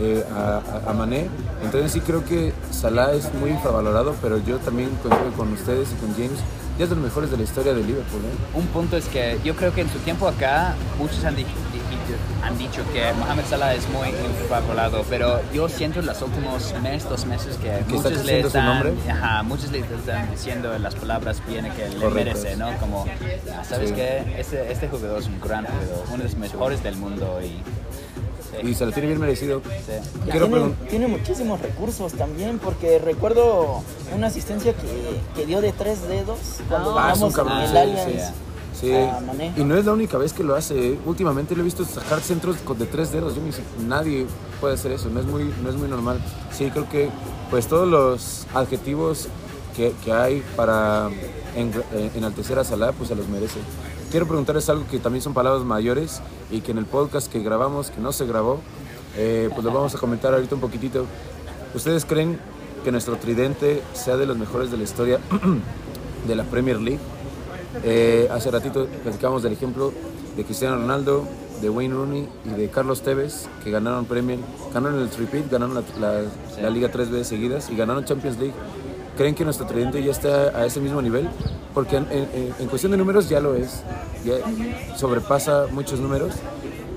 [0.00, 1.28] eh, a, a- a Mané?
[1.62, 5.94] Entonces sí creo que Salah es muy infravalorado, pero yo también coincido con ustedes y
[5.96, 6.38] con James.
[6.78, 8.20] Ya es de los mejores de la historia de Liverpool.
[8.22, 8.56] ¿eh?
[8.58, 11.48] Un punto es que yo creo que en su tiempo acá muchos han, di- di-
[11.78, 16.74] di- han dicho que Mohamed Salah es muy infravalorado, pero yo siento en los últimos
[16.82, 21.40] mes, dos meses que, Que muchos le están, ajá, muchos le están diciendo las palabras
[21.48, 22.70] bien que le merece, ¿no?
[22.78, 23.06] Como,
[23.58, 23.94] ah, ¿sabes Sí.
[23.94, 24.34] qué?
[24.38, 27.62] Este, este jugador es un gran jugador, uno de los mejores del mundo y...
[28.50, 29.60] sí, Y se lo tiene bien merecido.
[29.64, 29.92] sí.
[30.30, 33.82] Quiero tiene, tiene muchísimos recursos también, porque recuerdo
[34.14, 37.58] una asistencia que, que dio de tres dedos cuando Ah, ganamos cabrón.
[37.60, 37.76] el sí,
[38.92, 39.26] Allianz.
[39.26, 39.52] Mané.
[39.56, 40.92] Y no es la única vez que lo hace.
[40.92, 40.98] ¿eh?
[41.06, 43.34] Últimamente lo he visto sacar centros con- de tres dedos.
[43.34, 44.26] Yo me dice, nadie
[44.60, 45.08] puede hacer eso.
[45.08, 46.20] No es muy, no es muy normal.
[46.52, 47.08] Sí, creo que
[47.50, 49.28] pues todos los adjetivos
[49.74, 51.08] que, que hay para
[51.56, 53.58] en- eh, enaltecer a Salah, pues se los merece.
[54.10, 57.90] Quiero preguntarles algo que también son palabras mayores y que en el podcast que grabamos,
[57.90, 58.60] que no se grabó,
[59.16, 61.06] eh, pues lo vamos a comentar ahorita un poquitito.
[61.74, 62.38] ¿Ustedes creen
[62.84, 65.18] que nuestro tridente sea de los mejores de la historia
[66.28, 67.00] de la Premier League.
[67.82, 69.92] Eh, hace ratito platicamos del ejemplo
[70.36, 71.24] de Cristiano Ronaldo,
[71.60, 74.38] de Wayne Rooney y de Carlos Tevez, que ganaron Premier,
[74.72, 76.22] ganaron el Repeat, ganaron la, la-
[76.62, 78.54] la Liga tres veces seguidas y ganaron Champions League.
[79.16, 81.28] ¿Creen que nuestro tridente ya está a ese mismo nivel?
[81.72, 83.82] Porque en, en- en cuestión de números ya lo es,
[84.24, 84.34] ya
[84.96, 86.34] sobrepasa muchos números,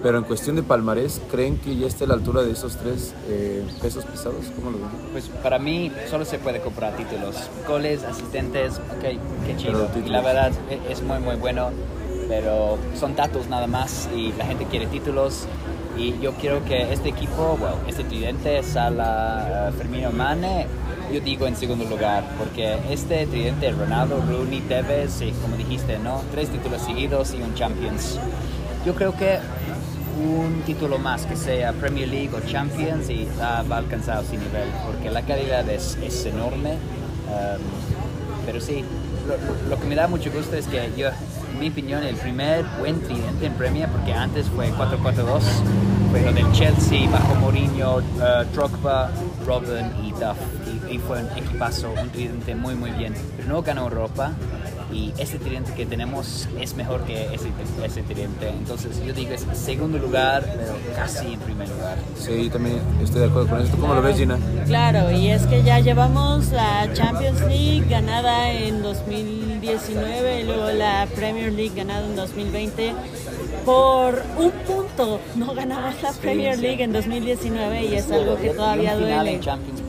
[0.04, 3.14] pero en cuestión de palmarés, ¿creen que ya está a la altura de esos tres
[3.28, 4.46] eh, pesos pesados?
[4.56, 4.88] ¿Cómo lo ven?
[5.12, 7.36] Pues para mí solo se puede comprar títulos.
[7.68, 9.04] Goles, asistentes, ok,
[9.46, 9.90] qué chido.
[10.06, 11.70] Y la verdad e- es muy, muy bueno,
[12.30, 15.46] pero son datos nada más y la gente quiere títulos.
[15.98, 20.66] Y yo quiero que este equipo, bueno, este tridente, Sala, Firmino Mane,
[21.14, 26.22] yo digo en segundo lugar, porque este tridente, Ronaldo, Rooney, Tevez, y como dijiste, ¿no?
[26.32, 28.20] Tres títulos seguidos y un Champions.
[28.86, 29.40] Yo creo que
[30.22, 34.34] un título más que sea Premier League o Champions y ah, va a alcanzar ese
[34.38, 37.62] nivel porque la calidad es, es enorme um,
[38.46, 38.84] pero sí
[39.26, 42.66] lo- lo que me da mucho gusto es que yo en mi opinión el primer
[42.80, 45.40] buen tridente en Premier porque antes fue 4-4-2
[46.12, 48.02] fue lo del Chelsea bajo Mourinho uh,
[48.54, 49.12] Drogba
[49.48, 50.38] Robin y Duff
[50.90, 54.34] y, fue un equipazo un tridente muy muy bien pero no ganó Europa
[54.92, 57.50] y este tridente que tenemos es mejor que ese,
[57.84, 58.50] ese tridente.
[58.50, 61.98] Entonces yo digo es segundo lugar, pero casi en primer lugar.
[62.18, 63.72] Sí, también estoy de acuerdo con eso.
[63.72, 64.38] ¿Tú cómo lo ves, Gina?
[64.66, 71.08] Claro, y es que ya llevamos la Champions League ganada en 2019 y luego la
[71.16, 72.94] Premier League ganada en 2020.
[73.66, 78.96] Por un punto no ganamos la Premier League en 2019 y es algo que todavía
[78.96, 79.40] duele.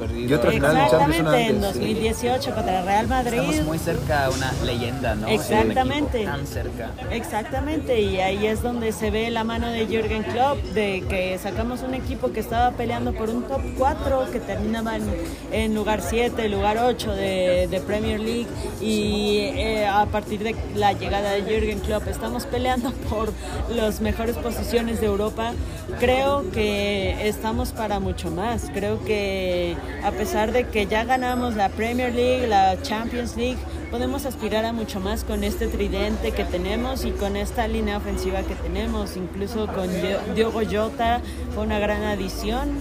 [0.01, 0.29] Perdido.
[0.29, 1.79] Y en Champions Exactamente, en antes, sí.
[1.81, 3.39] 2018 contra el Real Madrid.
[3.39, 5.29] Estamos muy cerca a una leyenda, ¿no?
[5.29, 6.19] Exactamente.
[6.19, 6.91] equipo Tan cerca.
[7.11, 11.83] Exactamente, y ahí es donde se ve la mano de Jürgen Klopp, de que sacamos
[11.83, 15.05] un equipo que estaba peleando por un top 4, que terminaba en,
[15.53, 18.49] en lugar 7, lugar 8 de, de Premier League,
[18.81, 23.33] y eh, a partir de la llegada de Jürgen Klopp estamos peleando por
[23.69, 25.53] las mejores posiciones de Europa.
[25.99, 31.69] Creo que estamos para mucho más, creo que a pesar de que ya ganamos la
[31.69, 33.59] Premier League, la Champions League,
[33.91, 38.43] podemos aspirar a mucho más con este tridente que tenemos y con esta línea ofensiva
[38.43, 39.89] que tenemos, incluso con
[40.35, 41.21] Diogo Jota
[41.55, 42.79] fue una gran adición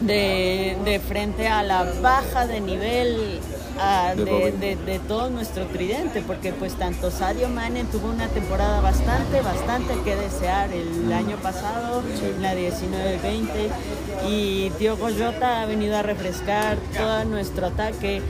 [0.00, 3.40] de frente a la baja de nivel
[3.78, 9.40] ah, De de, todo nuestro tridente, porque pues tanto Sadio Mane tuvo una temporada bastante,
[9.40, 12.02] bastante que desear el año pasado,
[12.40, 18.22] la 19-20, y Diogo Jota ha venido a refrescar todo nuestro ataque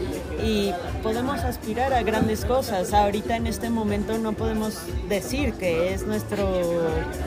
[0.44, 2.92] y podemos aspirar a grandes cosas.
[2.92, 4.74] Ahorita en este momento no podemos
[5.08, 6.46] decir que es nuestro,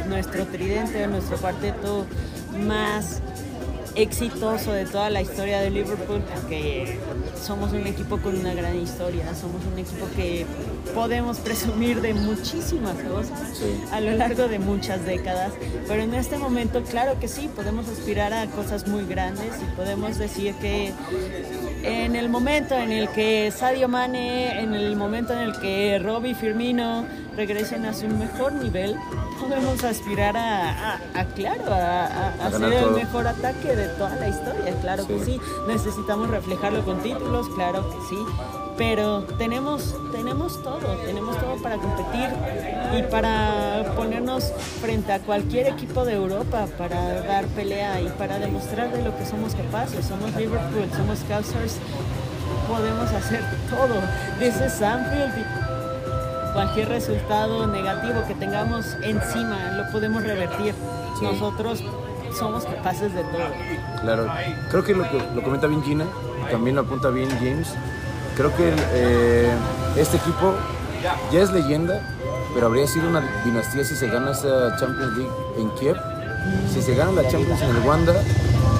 [0.07, 2.05] nuestro tridente, nuestro cuarteto
[2.67, 3.21] más
[4.01, 6.97] exitoso de toda la historia de Liverpool porque
[7.41, 10.45] somos un equipo con una gran historia, somos un equipo que
[10.93, 15.51] podemos presumir de muchísimas cosas a lo largo de muchas décadas,
[15.87, 20.17] pero en este momento claro que sí, podemos aspirar a cosas muy grandes y podemos
[20.17, 20.93] decir que
[21.83, 26.35] en el momento en el que Sadio Mane, en el momento en el que Robbie
[26.35, 28.95] Firmino regresen a su mejor nivel,
[29.39, 32.05] podemos aspirar a, a- a, claro, a,
[32.45, 32.91] a- ser el todo.
[32.97, 35.39] mejor ataque de toda la historia, claro que sí.
[35.67, 38.17] Necesitamos reflejarlo con títulos, claro que sí.
[38.79, 42.29] Pero tenemos, tenemos todo, tenemos todo para competir
[42.97, 48.89] y para ponernos frente a cualquier equipo de Europa, para dar pelea y para demostrar
[48.93, 50.05] de lo que somos capaces.
[50.05, 51.77] Somos Liverpool, somos Cowsers,
[52.69, 53.99] podemos hacer todo.
[54.39, 60.73] This is Anfield y cualquier resultado negativo que tengamos encima lo podemos revertir.
[61.21, 61.83] Nosotros
[62.31, 63.49] somos capaces de todo.
[64.03, 64.31] Claro,
[64.71, 66.05] creo que lo, que lo comenta bien Gina,
[66.49, 67.75] también lo apunta bien James.
[68.39, 69.51] Creo que eh,
[69.97, 70.53] este equipo
[71.29, 71.99] ya es leyenda,
[72.53, 75.97] pero habría sido una dinastía si se gana esa Champions League en Kiev,
[76.73, 78.13] si se gana la Champions en el Wanda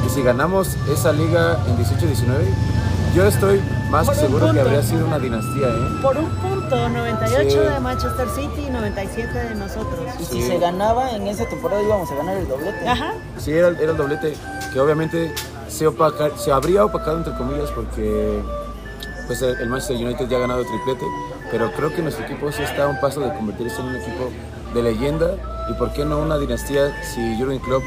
[0.05, 2.37] y si ganamos esa liga en 18-19.
[3.13, 4.61] Yo estoy más que seguro que punto.
[4.61, 5.99] habría sido una dinastía, ¿eh?
[6.01, 7.57] Por un punto, 98 Sí.
[7.57, 9.99] de Manchester City y 97 de nosotros.
[10.21, 10.41] Y Sí.
[10.41, 12.87] si se ganaba en esa temporada íbamos a ganar el doblete.
[12.87, 13.11] Ajá.
[13.39, 14.37] Sí, era, era el doblete
[14.71, 15.33] que obviamente
[15.67, 18.41] se, opaca- se habría opacado entre comillas porque
[19.29, 21.05] pues el Manchester United ya ha ganado triplete,
[21.51, 24.31] pero creo que nuestro equipo sí está a un paso de convertirse en un equipo
[24.73, 25.35] de leyenda
[25.69, 27.83] y por qué no una dinastía si Jurgen Klopp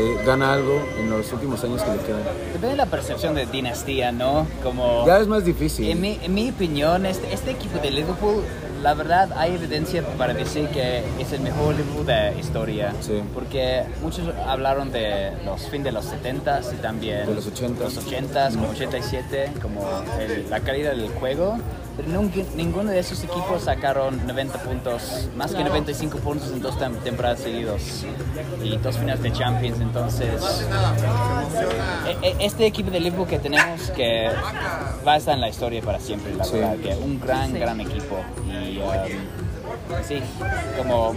[0.00, 2.22] eh, gana algo en los últimos años que le quedan.
[2.52, 4.48] Depende de la percepción de dinastía, ¿no?
[4.64, 5.06] Como...
[5.06, 5.88] Ya es más difícil.
[5.88, 8.42] En mi, en mi opinión, este, este equipo de Liverpool
[8.82, 12.92] la verdad hay evidencia para decir que es el mejor Liverpool de historia.
[13.00, 13.20] Sí.
[13.34, 17.78] Porque muchos hablaron de los fin de los 70s y también De los 80s.
[17.94, 19.82] los 80s, como 87, como
[20.18, 21.58] el- la calidad del juego.
[22.06, 25.70] Pero nunca- ninguno de esos equipos sacaron 90 puntos, más que Claro.
[25.70, 28.04] 95 puntos en dos tem- temporadas seguidos
[28.62, 29.80] y dos finales de Champions.
[29.80, 30.40] Entonces,
[32.06, 34.30] e- e- este equipo de Liverpool que tenemos que
[35.06, 36.52] va a estar en la historia para siempre, la Sí.
[36.54, 37.58] verdad, que un gran, Sí.
[37.58, 38.16] gran equipo.
[38.46, 40.20] Y um, sí,
[40.78, 41.14] como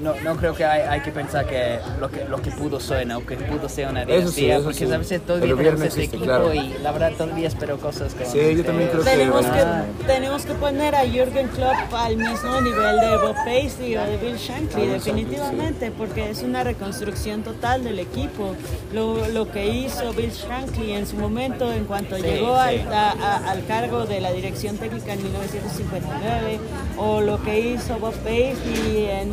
[0.00, 3.06] no, no creo que hay, hay que pensar que lo que lo que pudo ser,
[3.06, 3.24] ¿no?
[3.24, 4.92] que pudo ser una Eso sí, dinastía, eso porque sí.
[4.92, 6.54] a veces El todavía tenemos este equipo claro.
[6.54, 9.64] y la verdad todavía espero cosas con Sí, yo también creo que- Tenemos que,
[10.06, 14.36] tenemos que poner a Jürgen Klopp al mismo nivel de Bob Paisley o de Bill
[14.36, 18.54] Shankly, definitivamente, porque es una reconstrucción total del equipo.
[18.92, 22.60] Lo, lo que hizo Bill Shankly en su momento, en cuanto Sí, llegó sí.
[22.80, 26.58] al, a- a- al cargo de la dirección técnica en 1959,
[26.96, 29.32] o lo que hizo Bob Paisley en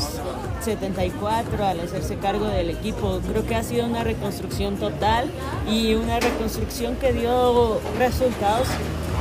[0.00, 3.20] 1974 al hacerse cargo del equipo.
[3.28, 5.30] Creo que ha sido una reconstrucción total
[5.68, 8.68] y una reconstrucción que dio resultados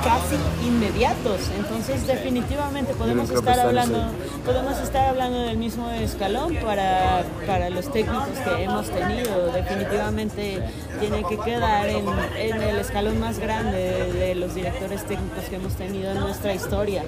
[0.04, 0.36] casi
[0.66, 1.40] inmediatos.
[1.58, 4.04] Entonces definitivamente podemos estar hablando,
[4.46, 9.52] podemos estar hablando del mismo escalón para, para los técnicos que hemos tenido.
[9.54, 10.62] Definitivamente
[11.00, 12.06] tiene que quedar en,
[12.38, 16.54] en el escalón más grande de, de los directores técnicos que hemos tenido en nuestra
[16.54, 17.04] historia.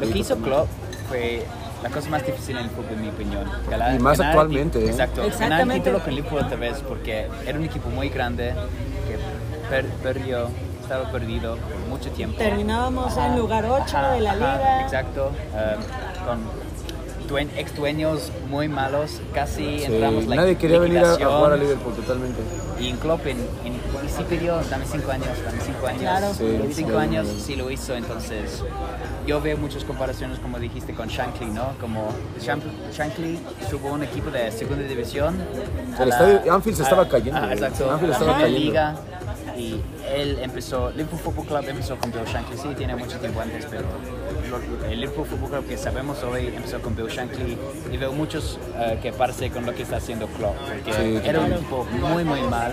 [0.00, 0.68] Lo que hizo Klopp
[1.08, 1.44] fue
[1.82, 3.44] la cosa más difícil en el fútbol, en mi opinión.
[3.70, 4.88] Ganar- Y más ganar- actualmente, ¿eh?
[4.90, 5.22] Exacto.
[5.38, 8.52] Ganar el título con Liverpool otra vez porque era un equipo muy grande
[9.06, 10.48] que per- perdió,
[10.88, 12.38] estaba perdido por mucho tiempo.
[12.38, 14.82] Terminábamos en lugar 8 Ajá, de la ajá, liga.
[14.82, 15.26] Exacto.
[15.52, 16.38] um, con
[17.28, 21.56] duen- ex dueños muy malos, casi Sí, entramos la nadie quería venir a, jugar a
[21.56, 22.40] Liverpool totalmente.
[22.80, 26.00] Y en Klopp, en, en- y sí pidió, dame cinco años, dame cinco años.
[26.00, 26.32] Claro.
[26.32, 27.56] Sí, En cinco sí, años sí.
[27.56, 28.64] lo hizo, entonces
[29.26, 31.72] yo veo muchas comparaciones, como dijiste, con Shankly, ¿no?
[31.82, 32.08] Como
[32.40, 32.62] Shank-
[32.96, 35.36] Shankly subió un equipo de segunda división.
[36.00, 37.90] El la- estadio- Anfield se a- estaba cayendo, ah, exacto.
[37.92, 38.58] Anfield estaba la cayendo.
[38.60, 38.96] liga.
[39.58, 39.80] Y
[40.14, 43.86] él empezó, Liverpool Football Club empezó con Bill Shankly, sí, tiene mucho tiempo antes, pero
[44.50, 47.58] lo- el Liverpool Football Club que sabemos hoy empezó con Bill Shankly
[47.92, 51.40] y veo muchos eh, que parece con lo que está haciendo Klopp, porque Sí, era
[51.40, 52.72] un equipo muy muy mal.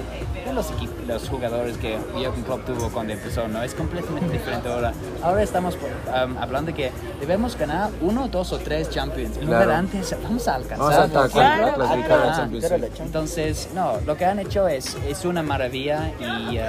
[0.54, 0.72] Los,
[1.08, 3.62] los jugadores que Jürgen Klopp tuvo cuando empezó, ¿no?
[3.64, 4.94] Es completamente diferente ahora.
[5.22, 9.36] Ahora estamos um, hablando de que debemos ganar uno, dos o tres Champions.
[9.42, 9.80] Lugar Claro.
[9.80, 10.78] antes, vamos a alcanzar.
[10.80, 12.36] Vamos a alcanzar, Claro, claro.
[12.36, 12.66] Champions.
[12.96, 13.02] Sí.
[13.04, 16.64] Entonces, no, lo que han hecho es, es una maravilla y um,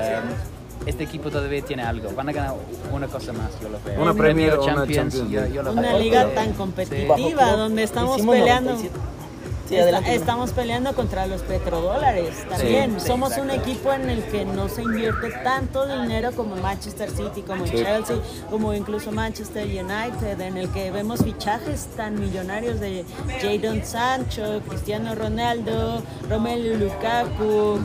[0.85, 2.11] este equipo todavía tiene algo.
[2.15, 2.55] Van a ganar
[2.93, 4.01] una cosa más, yo lo veo.
[4.03, 5.55] Una Un Premier premio o una Champions yo- League.
[5.55, 5.99] yo lo Una veo.
[5.99, 6.35] liga Sí.
[6.35, 6.53] tan Sí.
[6.55, 8.71] competitiva Bajo donde estamos hicimos peleando.
[8.73, 9.01] 97.
[9.69, 10.15] Sí, Está- adelante.
[10.15, 13.01] estamos peleando contra los petrodólares también.
[13.01, 17.43] Sí, Somos un equipo en el que no se invierte tanto dinero como Manchester City,
[17.43, 17.73] como Sí.
[17.77, 18.17] Chelsea,
[18.51, 23.05] como incluso Manchester United, en el que vemos fichajes tan millonarios de
[23.41, 27.81] Jadon Sancho, Cristiano Ronaldo, Romelu Lukaku,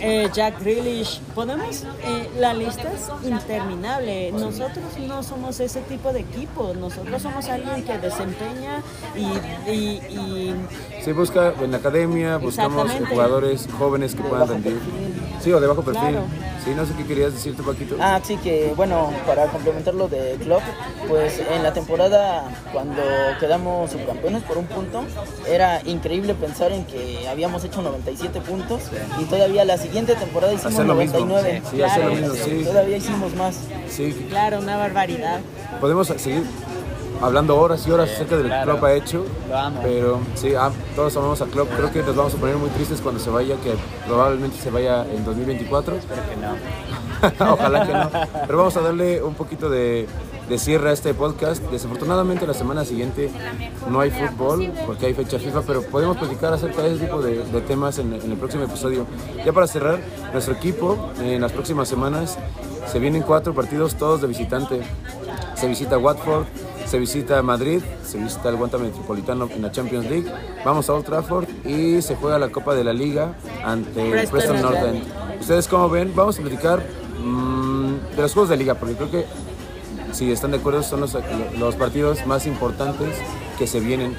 [0.00, 1.20] eh, Jack Grealish.
[1.34, 4.32] Podemos, eh, la lista es interminable.
[4.32, 6.74] Nosotros no somos ese tipo de equipo.
[6.78, 8.82] Nosotros somos alguien que desempeña
[9.16, 10.54] y, y- y
[11.04, 14.78] Sí, busca en la academia, buscamos jugadores jóvenes que puedan rendir.
[15.40, 16.00] Sí, o de bajo perfil.
[16.10, 16.24] Claro.
[16.64, 17.96] Sí, no sé qué querías decir tú, Paquito.
[18.00, 20.62] Ah, sí, que bueno, para complementar lo de Klopp,
[21.06, 23.00] pues en la temporada cuando
[23.40, 25.04] quedamos subcampeones por un punto,
[25.48, 28.82] era increíble pensar en que habíamos hecho 97 puntos
[29.20, 31.20] y todavía la siguiente temporada hicimos Hacer lo mismo.
[31.20, 31.62] 99.
[31.70, 32.26] Sí, hacer lo Claro.
[32.28, 32.64] mismo, sí.
[32.64, 33.60] Todavía hicimos más.
[33.88, 35.40] Sí, claro, una barbaridad.
[35.80, 36.42] podemos seguir
[37.20, 38.62] hablando horas y horas acerca de lo que.
[38.62, 39.24] Klopp ha hecho.
[39.48, 39.80] Lo amo.
[39.82, 41.68] Pero sí, ah, todos amamos a Klopp.
[41.76, 43.74] Creo que nos vamos a poner muy tristes cuando se vaya, que
[44.06, 45.96] probablemente se vaya en 2024.
[45.96, 47.52] Espero que no.
[47.52, 48.10] Ojalá que no.
[48.46, 50.06] Pero vamos a darle un poquito de,
[50.48, 51.62] de cierre a este podcast.
[51.70, 53.30] Desafortunadamente la semana siguiente
[53.90, 57.44] no hay fútbol porque hay fecha FIFA, pero podemos platicar acerca de ese tipo de,
[57.44, 59.06] de temas en, en el próximo episodio.
[59.44, 59.98] Ya para cerrar,
[60.32, 62.38] nuestro equipo en las próximas semanas
[62.86, 64.80] se vienen cuatro partidos todos de visitante.
[65.54, 66.46] Se visita Watford,
[66.88, 70.26] se visita Madrid, se visita el Guanta Metropolitano en la Champions League,
[70.64, 74.62] vamos a Old Trafford y se juega la Copa de la Liga ante Preston Preston
[74.62, 75.40] North North End.
[75.40, 76.82] Ustedes como ven, vamos a platicar
[77.22, 79.26] mm, de los juegos de liga, porque creo que
[80.12, 81.16] si están de acuerdo son los,
[81.58, 83.16] los partidos más importantes
[83.58, 84.16] que se vienen.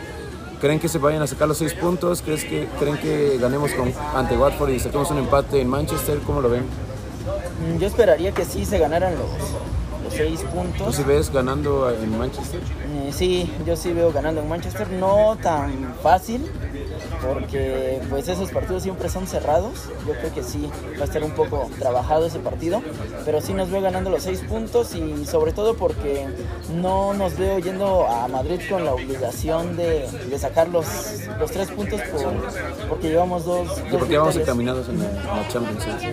[0.61, 2.21] ¿Creen que se vayan a sacar los seis puntos?
[2.21, 6.19] ¿Crees que, ¿Creen que ganemos con, ante Watford y saquemos un empate en Manchester?
[6.19, 6.63] ¿Cómo lo ven?
[6.63, 9.29] Mm, Yo esperaría que sí se ganaran los,
[10.09, 10.95] seis ¿Tú puntos.
[10.95, 12.59] si ves ganando en Manchester?
[12.59, 16.49] Eh, sí, yo sí veo ganando en Manchester, no tan fácil,
[17.21, 19.73] porque pues esos partidos siempre son cerrados.
[20.07, 22.81] Yo creo que sí va a estar un poco trabajado ese partido,
[23.25, 26.27] pero sí nos veo ganando los seis puntos y sobre todo porque
[26.81, 30.85] no nos veo yendo a Madrid con la obligación de, de sacar los,
[31.39, 32.33] los tres puntos por,
[32.87, 33.67] porque llevamos dos.
[33.67, 35.83] dos porque vamos encaminados en la, en la Champions.
[35.83, 36.07] ¿sí?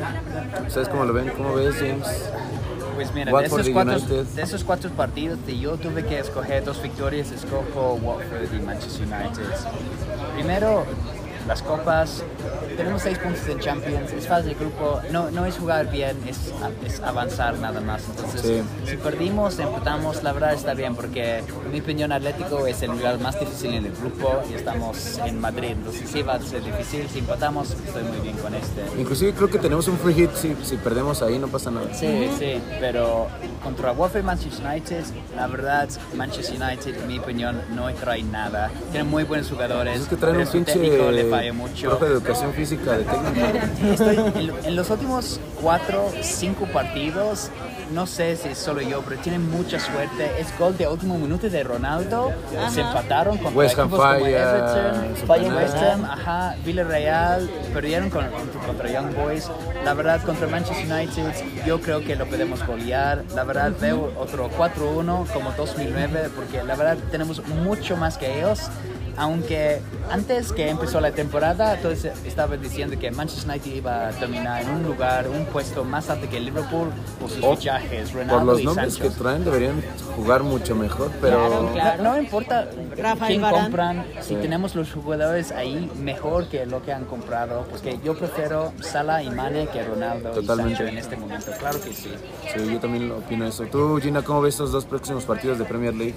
[0.67, 1.31] ¿Ustedes cómo lo ven?
[1.37, 2.07] ¿Cómo ves, James?
[2.97, 7.99] Pues mira, de cuatro, esos cuatro partidos que yo tuve que escoger dos victorias, escojo
[8.03, 9.45] Watford y Manchester United.
[10.35, 10.87] Primero,
[11.47, 12.23] las copas.
[12.77, 16.53] Tenemos seis puntos en Champions, es fase de grupo, no, no es jugar bien, es,
[16.85, 18.03] es avanzar nada más.
[18.09, 18.63] Entonces, Sí.
[18.91, 23.19] si perdimos, empatamos, la verdad está bien, porque en mi opinión Atlético es el lugar
[23.21, 25.71] más difícil en el grupo y estamos en Madrid.
[25.71, 28.83] Entonces sí va a ser difícil, si empatamos, estoy muy bien con este.
[28.99, 30.31] Inclusive creo que tenemos un free hit.
[30.35, 31.87] Si, si perdemos ahí no pasa nada.
[31.95, 33.27] Sí, sí, pero
[33.63, 35.05] contra Watford y Manchester United,
[35.35, 38.71] la verdad, Manchester United, en mi opinión, no trae nada.
[38.91, 40.75] Tienen muy buenos jugadores, Es que traen un pinche
[41.37, 41.89] falla mucho.
[41.91, 43.93] profe de educación física de técnico.
[43.93, 47.51] Estoy- en, en los últimos cuatro, cinco partidos,
[47.93, 50.31] no sé si es solo yo, pero tienen mucha suerte.
[50.41, 52.33] Es gol de último minuto de Ronaldo.
[52.73, 53.91] Se empataron con West Ham
[54.25, 55.57] Everton, penal.
[55.57, 59.49] West Ham, ajá, Villarreal, perdieron con- contra, contra Young Boys.
[59.85, 61.33] La verdad, contra Manchester United,
[61.65, 63.23] yo creo que lo podemos golear.
[63.35, 68.63] La verdad, veo otro 4-1 como 2009, porque la verdad tenemos mucho más que ellos.
[69.17, 74.63] Aunque antes que empezó la temporada, todos estaban diciendo que Manchester United iba a terminar
[74.63, 78.53] en un lugar, un puesto más alto que Liverpool por sus O fichajes, Por Ronaldo
[78.53, 79.09] los y nombres Sancho.
[79.11, 79.83] que traen deberían
[80.17, 82.03] jugar mucho mejor, pero Claro, claro.
[82.03, 83.63] No, no importa Rafael quién Varane.
[83.65, 84.35] compran, si Sí.
[84.37, 89.31] tenemos los jugadores ahí mejor que lo que han comprado, porque yo prefiero Salah y
[89.31, 90.73] Mane que Ronaldo Totalmente.
[90.73, 92.11] y Sancho en este momento, claro que sí.
[92.55, 93.65] sí, yo también opino eso.
[93.65, 96.15] Tú, Gina, ¿cómo ves estos dos próximos partidos de Premier League?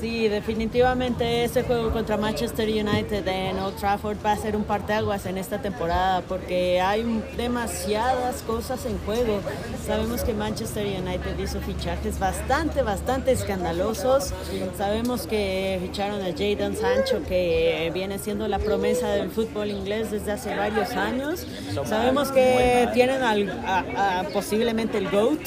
[0.00, 5.24] Sí, definitivamente ese juego contra Manchester United en Old Trafford va a ser un parteaguas
[5.24, 7.02] en esta temporada porque hay
[7.38, 9.40] demasiadas cosas en juego.
[9.86, 14.34] Sabemos que Manchester United hizo fichajes bastante, bastante escandalosos.
[14.76, 20.32] Sabemos que ficharon a Jadon Sancho que viene siendo la promesa del fútbol inglés desde
[20.32, 21.46] hace varios años.
[21.86, 25.40] Sabemos que tienen al- a- a posiblemente el GOAT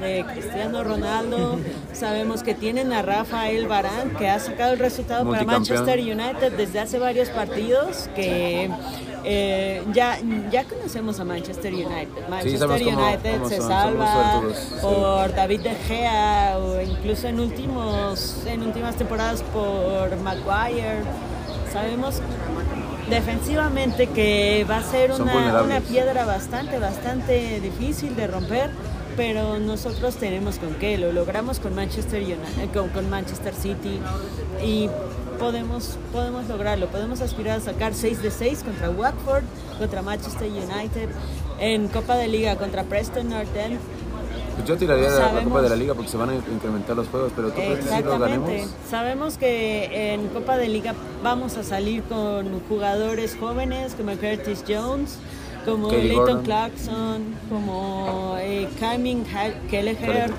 [0.00, 1.58] de Cristiano Ronaldo.
[1.92, 5.44] Sabemos que tienen a Rafael Barán, que ha sacado el resultado para.
[5.44, 8.70] Manchester United desde hace varios partidos, que
[9.24, 10.18] eh, ya,
[10.50, 12.28] ya conocemos a Manchester United.
[12.28, 14.42] Manchester United cómo se son, salva
[14.80, 21.02] por David De Gea o incluso en, últimos, en últimas temporadas por Maguire.
[21.72, 22.20] Sabemos
[23.08, 28.70] defensivamente que va a ser una, una piedra bastante, bastante difícil de romper,
[29.16, 33.98] pero nosotros tenemos con qué, lo logramos con Manchester United, con, con Manchester City
[34.64, 34.88] y
[35.38, 39.44] podemos, podemos lograrlo, podemos aspirar a sacar 6 de 6 contra Watford,
[39.78, 41.08] contra Manchester United,
[41.58, 43.78] en Copa de Liga contra Preston North End.
[44.56, 46.94] Pues yo tiraría de la Sabemos- Copa de la Liga porque se van a incrementar
[46.96, 48.50] los juegos, pero ¿tú crees que sí lo ganemos?
[48.50, 48.88] Exactamente.
[48.90, 55.16] Sabemos que en Copa de Liga vamos a salir con jugadores jóvenes como Curtis Jones,
[55.64, 56.44] como Katie Leighton Gordon.
[56.44, 60.30] Clarkson, como eh, Kamin Ha- Kelleher.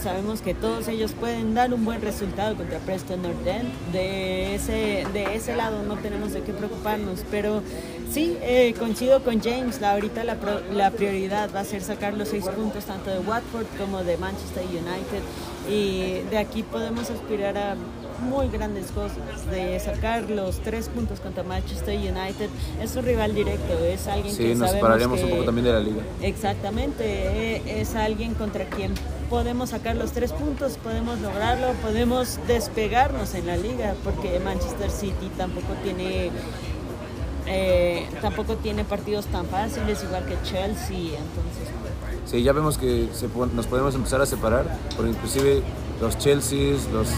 [0.00, 3.68] Sabemos que todos ellos pueden dar un buen resultado contra Preston North End.
[3.92, 7.20] De ese, de ese lado no tenemos de qué preocuparnos.
[7.30, 7.62] Pero
[8.10, 9.80] sí, eh, coincido con James.
[9.80, 13.20] La, ahorita la, pro- la prioridad va a ser sacar los seis puntos tanto de
[13.20, 15.22] Watford como de Manchester United.
[15.70, 17.76] Y de aquí podemos aspirar a
[18.22, 19.18] muy grandes cosas.
[19.50, 22.48] De sacar los tres puntos contra Manchester United.
[22.80, 23.74] Es un rival directo.
[23.84, 26.02] Es alguien que Sí, nos sabemos separaríamos un que- poco también de la liga.
[26.22, 28.94] Exactamente, eh, es alguien contra quien
[29.28, 35.30] podemos sacar los tres puntos, podemos lograrlo, podemos despegarnos en la liga, porque Manchester City
[35.38, 36.30] tampoco tiene
[37.46, 41.68] eh, tampoco tiene partidos tan fáciles, igual que Chelsea, entonces
[42.24, 44.64] Sí, ya vemos que se nos podemos empezar a separar,
[44.96, 45.62] porque inclusive
[46.02, 47.08] los Chelsea, los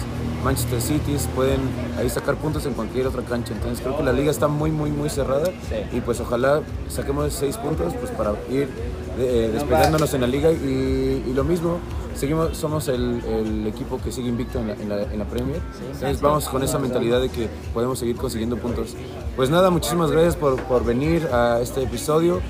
[0.44, 1.58] Manchester Cities pueden
[1.98, 3.54] ahí sacar puntos en cualquier otra cancha.
[3.54, 5.96] Entonces creo que la liga está muy, muy, muy cerrada Sí.
[5.96, 8.68] y pues ojalá saquemos seis puntos pues para ir
[9.18, 11.78] eh, despegándonos en la liga y, y lo mismo.
[12.14, 15.60] Seguimos, somos el, el equipo que sigue invicto en la, en la, en la Premier.
[15.94, 18.94] Entonces vamos con esa mentalidad de que podemos seguir consiguiendo puntos.
[19.34, 22.40] Pues nada, muchísimas gracias por, por venir a este episodio.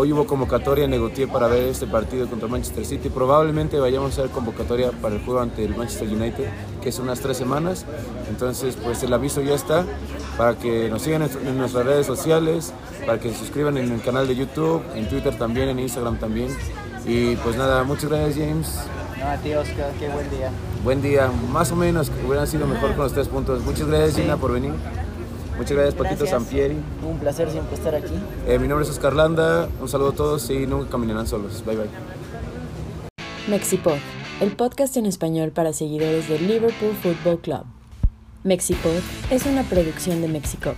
[0.00, 3.08] Hoy hubo convocatoria en para ver este partido contra Manchester City.
[3.08, 6.44] Probablemente vayamos a ver convocatoria para el juego ante el Manchester United,
[6.80, 7.84] que es unas tres semanas.
[8.28, 9.84] Entonces, pues el aviso ya está
[10.36, 12.72] para que nos sigan en nuestras redes sociales,
[13.06, 16.56] para que se suscriban en el canal de YouTube, en Twitter también, en Instagram también.
[17.04, 18.78] Y pues nada, muchas gracias James.
[19.18, 20.50] No, a ti, Oscar, qué buen día.
[20.84, 23.64] Buen día, más o menos, hubieran sido mejor con los tres puntos.
[23.64, 24.22] Muchas gracias Sí.
[24.22, 24.74] Gina por venir.
[25.58, 26.30] Muchas gracias, Patito Gracias.
[26.30, 26.76] Sampieri.
[27.02, 28.14] Un placer siempre estar aquí.
[28.46, 29.68] Eh, mi nombre es Oscar Landa.
[29.80, 31.64] Un saludo a todos y nunca caminarán solos.
[31.66, 31.88] Bye bye.
[33.48, 33.96] Mexipod,
[34.40, 37.64] el podcast en español para seguidores del Liverpool Football Club.
[38.44, 39.00] Mexipod
[39.30, 40.76] es una producción de Mexicop.